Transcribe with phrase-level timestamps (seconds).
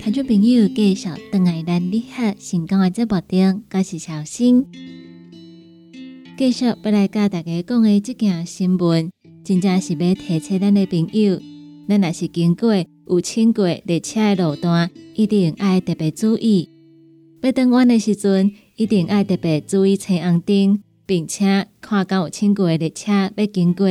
[0.00, 4.64] 听众朋友继续登来咱你好成功的节目中，我是小新。
[6.36, 9.10] 继续要来教大家讲的这件新闻，
[9.44, 11.40] 真正是要提醒咱的朋友，
[11.88, 12.74] 咱若是经过
[13.08, 16.68] 有乘过列车的路段，一定爱特别注意。
[17.42, 23.88] 要登弯的时阵，一定爱特别注意车红灯，并且看到有乘过的列车要经过，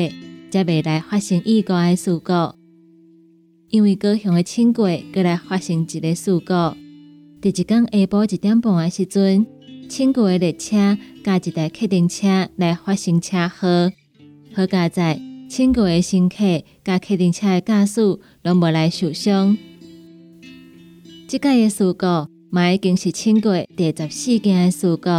[0.50, 2.57] 才未来发生意外的事故。
[3.70, 6.54] 因为高雄的轻轨过来发生一个事故，
[7.42, 9.46] 第一天下晡一点半的时阵，
[9.90, 13.92] 轻轨的列车加一台客运车来发生车祸，
[14.54, 15.20] 好加在
[15.50, 18.02] 轻轨的乘客加客运车的驾驶
[18.42, 19.58] 拢无来受伤。
[21.28, 22.06] 即届的事故
[22.50, 25.10] 嘛已经是轻轨第十四件的事故。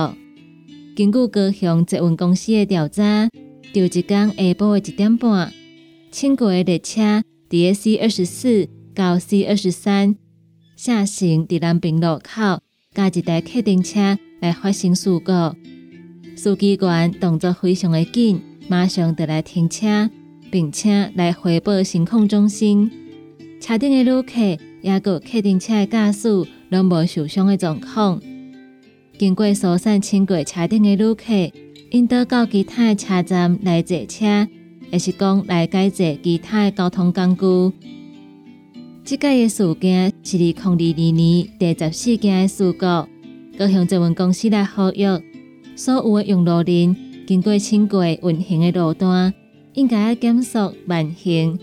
[0.97, 3.29] 根据高雄捷运公司的调查，
[3.75, 5.53] 就一天下晡的一点半，
[6.11, 7.23] 轻轨的列车。
[7.51, 10.17] 伫 C 二十四到 C 二十三
[10.77, 12.61] 下行伫南平路口，
[12.93, 15.33] 加一台客运车来发生事故。
[16.37, 20.11] 司机员动作非常的紧，马上就来停车，
[20.51, 22.91] 并且来回报情况中心。
[23.63, 26.29] 车顶的旅客也个客运车的驾驶
[26.69, 28.21] 拢无受伤的状况。
[29.17, 31.51] 经过疏散轻轨车顶的旅客，
[31.93, 34.47] 引导到其他车站来坐车。
[34.91, 37.77] 也是讲来改善其他的交通工具。
[39.05, 42.87] 即届的事件是二零二二年第十四件的事故。
[43.59, 45.05] 高雄捷运公司来呼吁
[45.75, 46.95] 所有的用路人，
[47.27, 49.35] 经过轻轨运行的路段，
[49.75, 51.59] 应该减速慢行，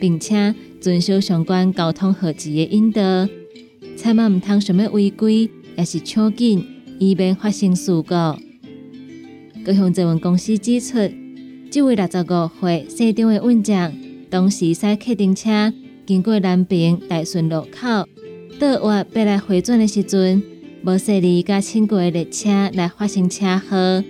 [0.00, 3.00] 并且遵守相关交通号志的引导，
[3.96, 6.64] 千万唔通想要违规，也是超紧，
[6.98, 8.14] 以免发生事故。
[9.64, 10.98] 佮向这份公司指出，
[11.70, 13.94] 这位六十五岁姓张的运将，
[14.28, 15.72] 当时驶客丁车
[16.04, 18.08] 经过南平大顺路口，
[18.58, 20.42] 倒弯要来回转的时阵，
[20.84, 24.02] 无设立甲请过的列车来发生车祸。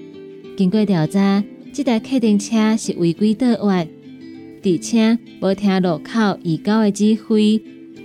[0.57, 3.87] 经过调查，这台客丁车是违规倒弯，
[4.65, 7.63] 而且无听路口移交的指挥。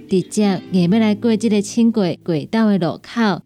[0.09, 3.41] 直接硬要来过这个轻轨轨道的路口，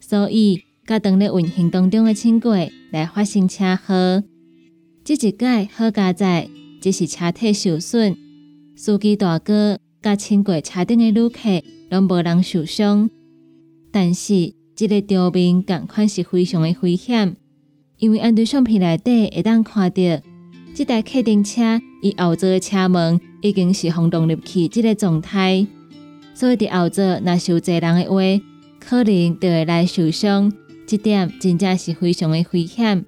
[0.00, 4.22] 所以甲当咧运行当中的轻轨来发生车祸。
[5.16, 6.48] 这一届好加在，
[6.80, 8.16] 只是车体受损，
[8.76, 11.40] 司机大哥甲轻轨车顶的旅客
[11.90, 13.10] 拢无人受伤。
[13.90, 17.34] 但是这个场面共款是非常的危险，
[17.98, 19.96] 因为按对相片内底会当看到，
[20.76, 25.66] 这台客丁车伊后座的车门已经是轰动入去这个状态。
[26.34, 28.44] 所以伫后座若是有侪人的话，
[28.78, 30.52] 可能就会来受伤，
[30.86, 33.04] 这点真正是非常的危险。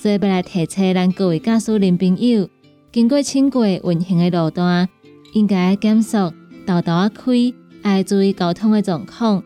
[0.00, 2.48] 所以要来提醒咱各位驾驶人朋友，
[2.90, 4.88] 经过轻轨运行的路段，
[5.34, 6.32] 应该减速、
[6.64, 7.52] 道道啊开，
[7.82, 9.44] 爱注意交通的状况，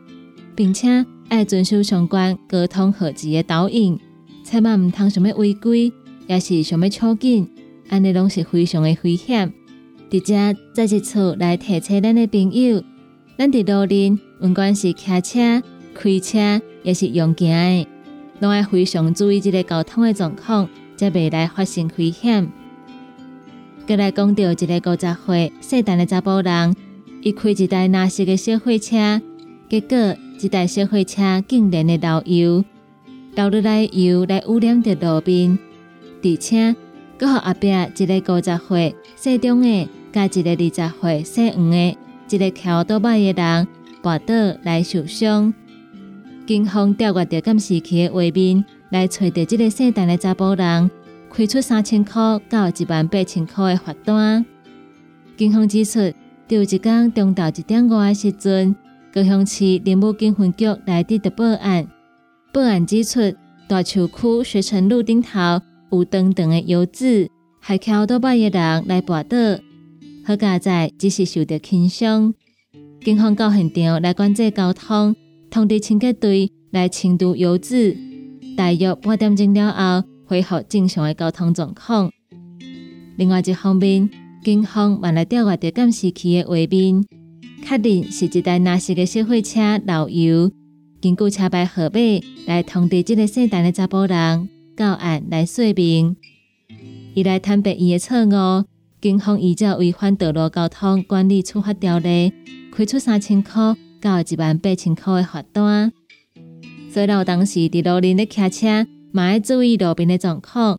[0.55, 3.99] 并且爱遵守相关交通号志的导引，
[4.45, 5.93] 千万毋通想要违规，
[6.29, 7.51] 也是想要超紧，
[7.89, 9.53] 安尼拢是非常的危险。
[10.09, 12.81] 直接在一处来提醒咱的朋友。
[13.37, 15.61] 咱伫路面，不管是开车、
[15.93, 17.89] 开车，也是用行的，
[18.41, 22.51] 拢爱非常注意这个交通的状况，才未来发生危险。
[23.87, 26.75] 过来讲到一个五十岁细胆的查甫人，
[27.23, 29.21] 伊开一台纳色的小货车，
[29.69, 32.65] 结果这台小货车竟然的漏油，
[33.35, 35.59] 倒入来油来污染着路面，
[36.23, 36.75] 而且
[37.19, 41.97] 搁互后壁一个五十岁细中的，加一个二十岁细黄的。
[42.31, 43.69] 一个桥倒摆的人
[44.03, 44.35] 滑倒
[44.65, 45.55] 来受伤，
[46.47, 50.91] 警方调阅着监视器的画面，来找到这个姓陈的查甫人，
[51.31, 54.45] 开出三千块到一万八千块的罚单。
[55.39, 56.13] 警方指出，
[56.47, 58.77] 第一天中昼一点五的时阵，
[59.11, 61.89] 高雄市林务警分局来接到报案，
[62.53, 63.21] 报案指出
[63.67, 69.63] 大树区学城路顶头有长长的油渍，还桥倒摆的人来跋倒。
[70.27, 72.35] 好佳在只是受到轻伤，
[73.03, 75.17] 警方到现场来管制交通，
[75.55, 77.97] 通知清洁队来清除油渍。
[78.57, 79.71] 大约半点钟了
[80.03, 82.11] 后，恢复正常的交通状况。
[83.17, 84.11] 另外一方面，
[84.43, 87.05] 警方还来调阅着监视器的画面，
[87.63, 90.51] 确认是一台纳色的小货车漏油。
[91.01, 92.01] 根据车牌号码
[92.47, 96.17] 来通知这个姓陈的查甫人到案来说明，
[97.15, 98.65] 伊来坦白伊的错误。
[99.01, 102.33] 警方依照违反道路交通管理处罚条例，
[102.73, 105.91] 开出三千块到一万八千块的罚单。
[106.93, 110.79] 所以，当时伫路面咧骑车，嘛要注意路边的状况。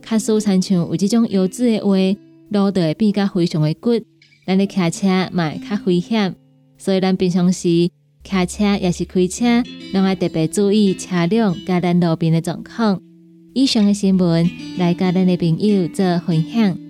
[0.00, 1.96] 卡苏参像有这种油渍的话，
[2.50, 4.00] 路就会变甲非常的骨，
[4.46, 6.36] 咱咧骑车嘛会较危险。
[6.78, 9.62] 所以，咱平常时骑车也是开车，
[9.92, 13.02] 拢要特别注意车辆甲咱路边的状况。
[13.52, 16.89] 以上的新闻来甲咱的朋友做分享。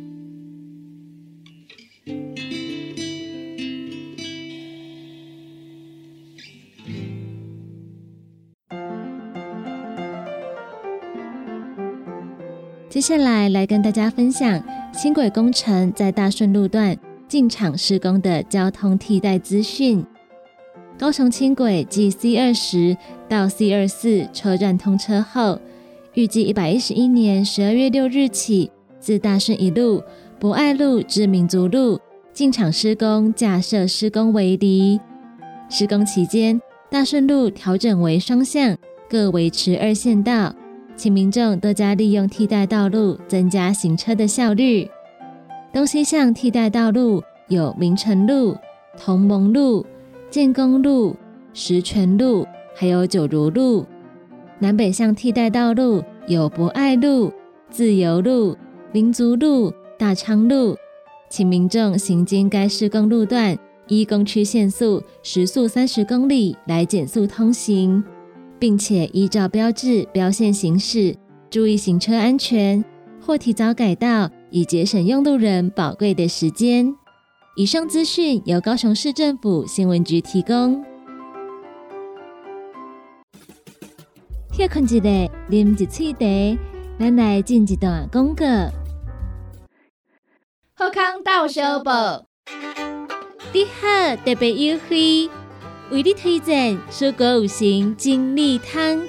[13.01, 16.95] 接下来来跟大家分享轻轨工程在大顺路段
[17.27, 20.05] 进场施工的交通替代资讯。
[20.99, 22.95] 高雄轻轨继 C 二十
[23.27, 25.59] 到 C 二四车站通车后，
[26.13, 30.03] 预计一百一十一年十二月六日起，自大顺一路、
[30.39, 31.99] 博爱路至民族路
[32.35, 35.01] 进场施工，架设施工围篱。
[35.71, 38.77] 施工期间，大顺路调整为双向，
[39.09, 40.55] 各维持二线道。
[41.01, 44.87] 请民众多加利用替代道路，增加行车的效率。
[45.73, 48.55] 东西向替代道路有明城路、
[48.99, 49.87] 同盟路、
[50.29, 51.17] 建功路、
[51.55, 53.87] 石泉路，还有九如路。
[54.59, 57.33] 南北向替代道路有博爱路、
[57.71, 58.55] 自由路、
[58.93, 60.77] 民族路、大昌路。
[61.31, 63.57] 请民众行经该施工路段，
[63.89, 68.05] 依公区限速时速三十公里来减速通行。
[68.61, 71.17] 并且依照标志标线行驶，
[71.49, 72.85] 注意行车安全，
[73.21, 76.95] 或提早改道，以节省用路人宝贵的时间。
[77.57, 80.85] 以上资讯由高雄市政府新闻局提供。
[84.53, 85.01] 歇困一下，
[85.49, 86.61] 啉一喙茶，
[86.99, 88.45] 咱来进一段广告。
[90.75, 92.27] 好康到小宝，
[93.53, 95.31] 你好，特别优惠。
[95.91, 99.03] 为你推荐蔬果五行精力汤，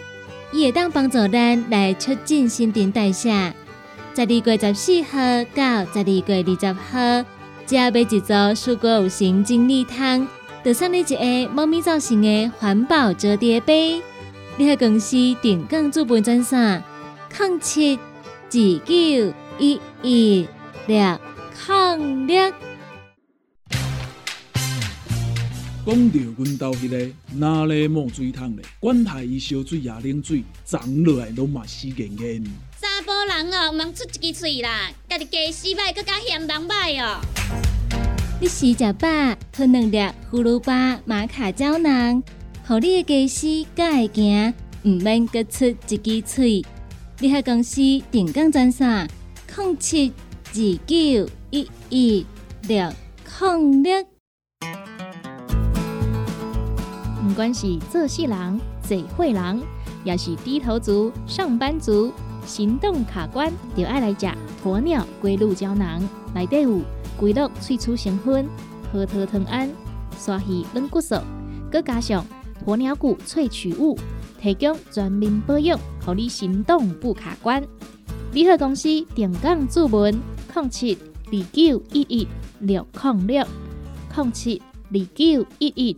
[0.52, 3.30] 伊会当帮助咱来促进新陈代谢。
[4.16, 5.20] 十二月十四号
[5.54, 7.26] 到十二月二十号，
[7.68, 10.28] 只要买一组蔬果五行精力汤，
[10.66, 14.02] 就送你一个猫咪造型的环保折叠杯。
[14.58, 16.84] 联合公司定岗资本专线：
[17.38, 18.02] 零七二
[18.50, 20.48] 九一一
[20.88, 21.20] 六
[21.98, 22.52] 零六。
[25.92, 32.42] 讲到阮兜迄个哪里冒水桶咧，管他伊烧水也冷水，长落来拢嘛死严严。
[32.80, 37.20] 查甫人哦，毋通出一支喙啦，家己家死歹，更加嫌人歹哦。
[38.40, 39.98] 你食食饱，吞两粒
[40.32, 42.24] 葫芦巴、马卡胶囊，
[42.66, 46.66] 互你的家死才会行，毋免各出一支喙。
[47.20, 49.10] 你喺公司定岗专线：
[49.58, 50.14] 零七
[50.54, 50.54] 二
[50.88, 52.26] 九一一
[52.62, 52.94] 六
[53.42, 54.11] 零六。
[57.32, 59.62] 不管是做事人、嘴会人，
[60.04, 62.12] 也是低头族、上班族，
[62.46, 64.28] 行动卡关，就爱来食
[64.62, 66.04] 鸵鸟龟鹿胶囊。
[66.36, 66.82] 内底有
[67.18, 68.46] 龟鹿萃取成分，
[68.92, 69.70] 核桃藤胺、
[70.18, 71.16] 鲨鱼软骨素，
[71.72, 72.26] 佮加上
[72.66, 73.98] 鸵鸟骨萃取物，
[74.38, 77.64] 提供全面保养，让你行动不卡关。
[78.34, 80.14] 联合公司定岗注文：
[80.54, 80.98] 零七
[81.28, 82.28] 二九一一
[82.60, 83.48] 六零六
[84.18, 84.62] 零七
[84.92, 85.98] 二九一一。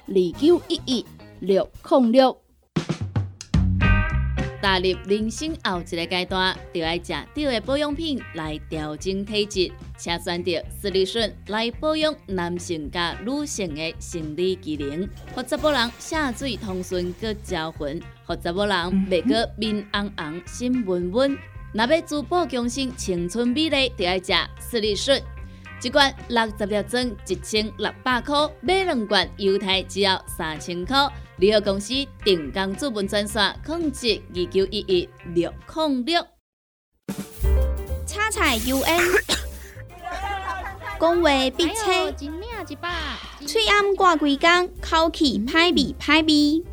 [0.13, 1.05] 二九一一
[1.39, 2.37] 六零六，
[4.61, 18.77] 踏入人生后一个阶段，就要食对的保养品来调整体质，请选择斯利顺来保养男性加女性的生理机能，或者某人下水通顺个招魂，或者某人
[19.09, 21.37] 袂个面红红心温温。
[21.73, 25.23] 若要珠宝强身、青春美丽，就要食斯利顺。
[25.83, 30.95] 一罐六十粒装，一千六百块；买两罐，犹太只要三千块。
[31.37, 31.91] 联合公司
[32.23, 36.23] 定岗资本专线：控制二九一一六零六。
[38.05, 39.01] 叉彩 UN，
[40.99, 42.11] 讲话必切，
[43.47, 46.63] 嘴暗挂几工，口气歹味歹味。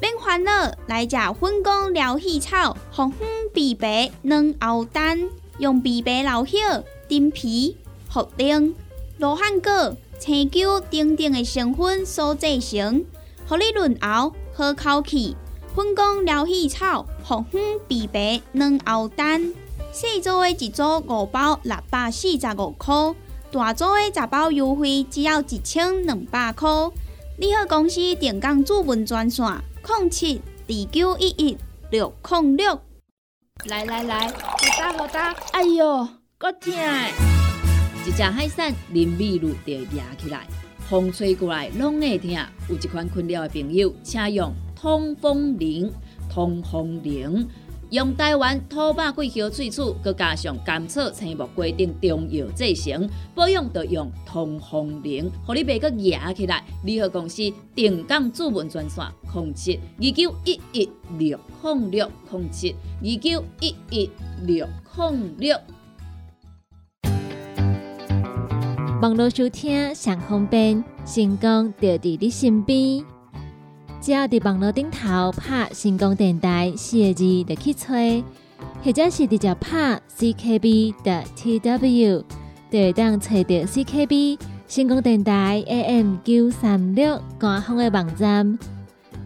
[0.00, 6.58] 免烦恼，来食粉工疗气草，红粉枇杷软藕丹，用枇杷老血
[7.06, 7.76] 丁皮。
[8.10, 8.74] 茯苓、
[9.18, 13.04] 罗汉果、青椒等等的成分所制成，
[13.46, 15.36] 合你润喉好口气。
[15.74, 19.52] 粉工疗气草、红粉枇杷软藕丹，
[19.92, 23.14] 细组的一组五包六百四十五块，
[23.52, 26.70] 大组的十包优惠只要一千两百块。
[27.38, 29.44] 你好，公司电工主文专线：
[29.86, 31.58] 零七二九一一
[31.90, 32.80] 六零六。
[33.66, 34.34] 来来来，好
[34.78, 36.08] 打好打，哎哟，
[36.38, 36.72] 够痛！
[38.06, 40.46] 一只海扇淋米露就会压起来，
[40.78, 42.30] 风吹过来拢会疼。
[42.68, 45.92] 有一款困扰的朋友，请用通风铃。
[46.30, 47.48] 通风铃
[47.90, 56.62] 用台湾土白桂花萃取，佮加上甘草、青木、规定中药制成，保养要用通风铃，互你袂佮压起来。
[56.84, 57.42] 联合公司
[57.74, 62.72] 定岗主文专线：零七二九一一六零六控七
[63.02, 64.08] 二九一一
[64.46, 64.64] 六
[64.96, 65.60] 零六。
[69.02, 73.04] 网络收听上方便，成功就伫你身边。
[74.00, 78.24] 只要伫网络顶头拍“成功电台”四个字，就去吹，
[78.82, 82.24] 或者是直接拍 “ckb” 的 tw，
[82.70, 88.58] 就会当找到 ckb 成功电台 AM 九三六官方的网站。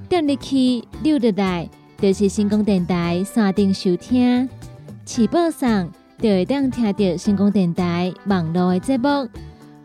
[0.08, 4.48] 点入去溜入来，就是成功电台山顶收听。
[5.04, 9.28] 起播上就会当听到成功电台网络的节目。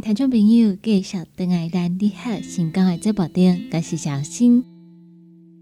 [0.00, 4.64] 听众朋友继续登来咱你好成功的节目中，我是小新。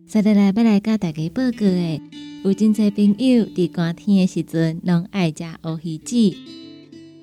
[0.07, 2.00] 接下来要来甲大家报告的，
[2.45, 6.37] 有真侪朋友伫寒天的时阵，拢爱食乌鱼子。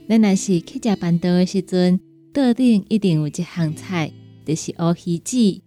[0.10, 2.02] 咱若是去食饭桌的时阵，
[2.34, 4.12] 桌顶一定有一项菜，
[4.46, 5.62] 就是乌鱼子。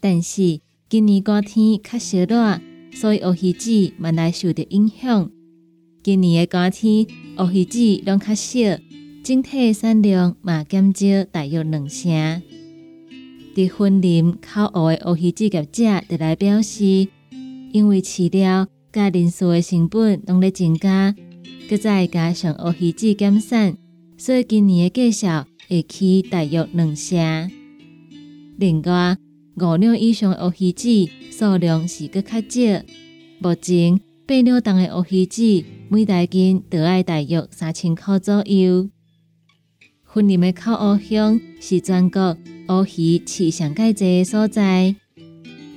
[0.00, 2.60] 但是今年寒天较烧热，
[2.92, 5.30] 所以乌鱼子慢来受到影响。
[6.02, 7.06] 今年的寒天，
[7.38, 8.58] 乌鱼子拢较少，
[9.24, 12.42] 整体产量嘛减少大约两成。
[13.54, 17.08] 伫婚林烤乌的乌鱼子业者就来表示，
[17.72, 21.14] 因为饲料甲人数的成本拢咧增加，
[21.70, 23.78] 搁再加上乌鱼子减产，
[24.18, 27.50] 所以今年的计销会起大约两成。
[28.58, 29.16] 另外，
[29.56, 32.84] 五两以上的乌鱼子数量是搁较少，
[33.38, 38.90] 目前八两重的乌鱼子每台斤得要大约三千块左右。
[40.14, 44.94] 婚林的烤乌乡是全国乌鱼饲上界济的所在。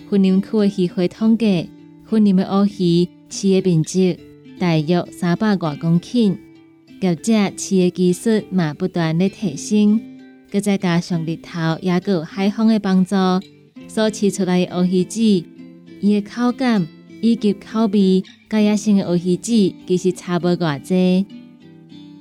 [0.07, 1.71] 婚林区的鱼会统计，
[2.05, 4.15] 婚林的乌鱼饲的面积
[4.59, 6.37] 大约三百多公顷，
[7.01, 9.99] 业者饲的技术嘛不断的提升，
[10.61, 13.15] 再加上日头也有海风的帮助，
[13.87, 16.87] 所饲出来的乌鱼子，伊的口感
[17.21, 19.51] 以及口味，甲野生的乌鱼子
[19.87, 21.25] 其实差不偌济。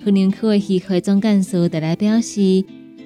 [0.06, 2.40] 昆林区的渔会总干事特来表示，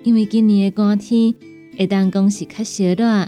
[0.05, 1.35] 因为今年的寒天
[1.79, 3.27] 会当讲是较烧热，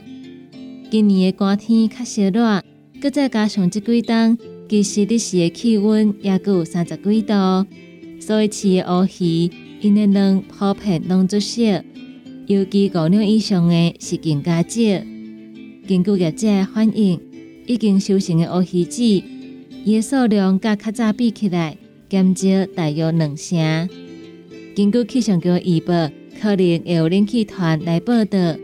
[0.91, 2.63] 今年的寒天较烧热，
[3.01, 4.37] 搁再加上即几冬，
[4.69, 7.33] 其实日时的气温也有三十几度，
[8.21, 9.51] 所以饲的乌鱼
[9.81, 11.63] 因的卵普遍拢足少，
[12.49, 14.81] 尤其五两以上的是更加少。
[15.89, 17.19] 根据业者反映，
[17.65, 21.79] 已经收成的乌鱼子，伊的数量甲较早比起来。
[22.13, 23.89] 减少大约两成。
[24.77, 28.55] 根据气象局预报，可能会有冷气团来报道，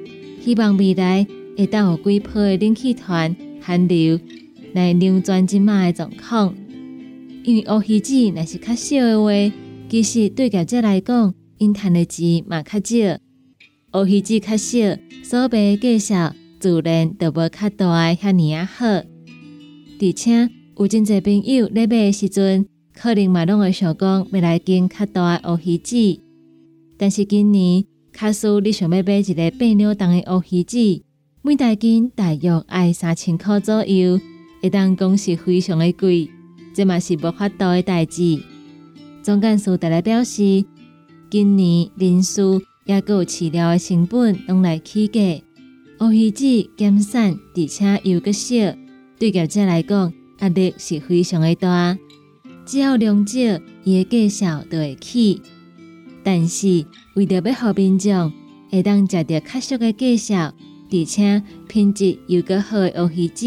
[0.45, 4.21] 希望未来会当有几波的冷气团寒流
[4.75, 6.55] 来扭转即马的状况。
[7.43, 9.55] 因为乌鱼子若是较少的话，
[9.89, 13.19] 其实对业者来讲，因赚的钱嘛较少。
[13.99, 14.79] 乌鱼子较少，
[15.25, 18.85] 所卖介绍自然就无较大遐尼啊好。
[18.87, 22.67] 而且有真侪朋友咧买的时阵。
[23.01, 26.21] 可能嘛拢会想讲要来拣较大诶乌鱼子，
[26.99, 30.77] 但是今年卡苏你想要买一个八两重的乌鱼子，
[31.43, 34.19] 每台斤大约爱三千块左右，
[34.61, 36.29] 会当讲是非常的贵，
[36.75, 38.41] 这嘛是无法度的代志。
[39.23, 40.65] 总干事带来表示，
[41.31, 45.21] 今年人数也有饲料的成本拢来起价，
[46.01, 46.45] 乌鱼子
[46.77, 48.57] 减产，而且又个少，
[49.21, 51.97] 对业者来讲压力是非常的大。
[52.69, 53.39] 只要量少，
[53.83, 55.41] 伊的价销就会起。
[56.23, 58.31] 但是为着要互民众
[58.69, 60.53] 会当食到较俗的价销，
[60.93, 63.47] 而且品质又个好的乌鱼子，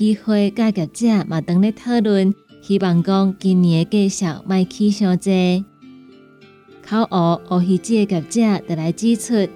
[0.00, 5.62] 渔会甲业者嘛等咧讨论，希望讲今年的价销卖起上济。
[6.82, 9.46] 烤乌乌鱼子的业者就来指出，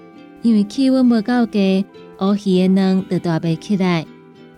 [0.43, 1.83] 因为气温无够低，
[2.21, 4.05] 乌鱼的卵就大袂起来。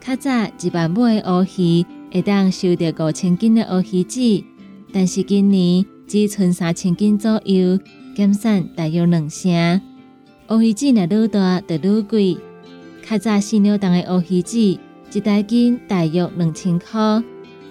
[0.01, 0.29] 较早
[0.61, 1.85] 一万尾乌鱼。
[2.11, 4.43] 会当收到五千斤的乌鱼子，
[4.91, 7.77] 但是今年只剩三千斤左右，
[8.15, 9.81] 减产大约两成。
[10.49, 12.37] 乌鱼子若愈大，就愈贵。
[13.07, 17.23] 较早四两重的乌鱼子，一台斤大约两千块，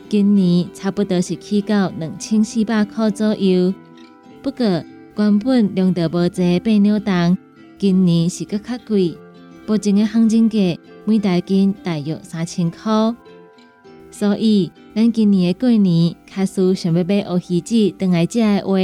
[0.08, 3.74] 今年差不多是起到两千四百块左右。
[4.40, 4.84] 不过
[5.16, 7.38] 原本量得无济八两重，
[7.76, 9.16] 今年是搁较贵，
[9.66, 10.58] 目前的行情价
[11.04, 13.14] 每台斤大约三千块。
[14.10, 18.74] 所以，咱今年的过年，卡叔想要买乌鱼子当来食的话，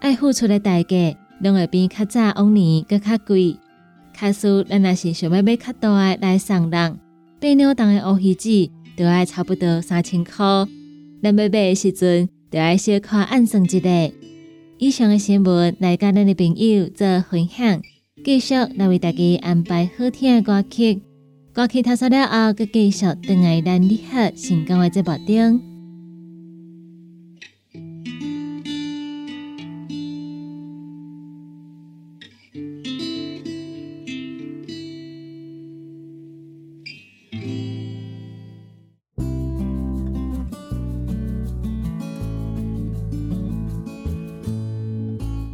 [0.00, 3.56] 爱付出的代价，拢会比较早往年搁较贵。
[4.12, 6.98] 卡叔，咱若是想要买较大的来送人，
[7.40, 10.34] 八两重的乌鱼子，就要差不多三千块。
[11.22, 14.12] 咱要买的时阵，就要小可暗算一下。
[14.78, 17.82] 以上的新闻来甲咱的朋友做分享，
[18.24, 21.00] 继续来为大家安排好听的歌曲。
[21.60, 25.60] 歌曲结束了后，继续等来咱你好成功的节目中。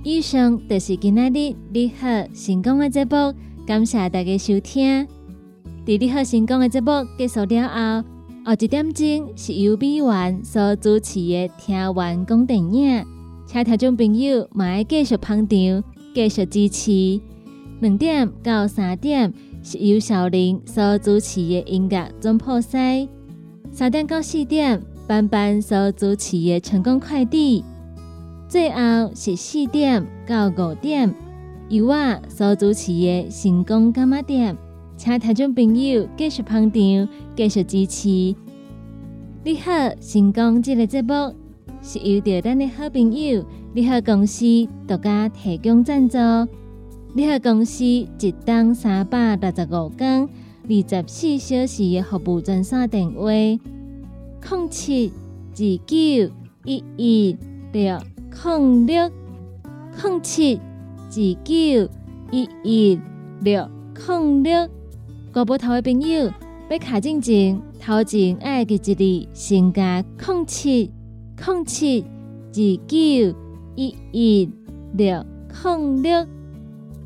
[0.05, 3.35] 以上就是今仔日你好成功的节目，
[3.67, 5.16] 感谢大家收听。
[5.87, 8.09] 伫你好成功的节目结束了后，
[8.45, 13.07] 后一点钟是由美元所主持的听完讲电影，
[13.47, 17.21] 请听众朋友嘛要继续捧场，继续支持。
[17.79, 23.09] 两点到三点是由小林所主持的音乐总破塞。
[23.71, 27.63] 三点到四点，班班所主持的成功快递。
[28.49, 31.15] 最后是四点到五点，
[31.69, 34.59] 由我所主持的成功干妈店。
[35.07, 38.09] 请听众朋友继续捧场，继续支持。
[39.45, 41.33] 你好，成功这个节目
[41.81, 44.45] 是由着咱的好朋友你好公司
[44.85, 46.19] 独家提供赞助。
[47.15, 50.29] 你好公司一档三百六十五天、
[50.65, 55.13] 二十四小时的服务专线电话：零七
[55.53, 57.37] 二九一一
[57.73, 57.97] 六
[58.45, 59.09] 零六
[60.03, 60.61] 零七二
[61.45, 61.55] 九
[62.33, 63.01] 一一
[63.43, 63.71] 六
[64.09, 64.69] 零六。
[65.37, 66.33] 国宝头的朋友
[66.71, 70.91] 要卡进前，头前爱记一字，先加零七
[71.47, 72.57] 零七二
[72.89, 73.39] 九
[73.75, 74.51] 一一
[74.95, 75.23] 六
[75.63, 76.27] 零六。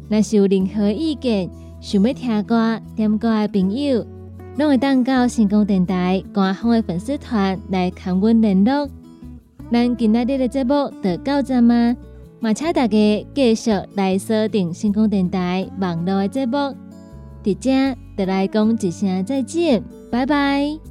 [0.09, 4.07] 若是有任何意见，想要听歌、点歌的朋友，
[4.57, 8.88] 拢会当到成功电台官方的粉丝团来跟阮联络。
[9.73, 11.97] 咱今仔日的节目就到这吗？
[12.38, 16.73] 嘛，请大家继续来锁定成功电台网络的节目。
[17.42, 20.89] 大家再来讲一声再见，拜拜。